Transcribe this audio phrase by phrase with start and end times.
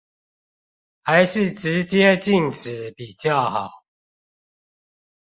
[1.03, 3.69] 還是直接禁止比較好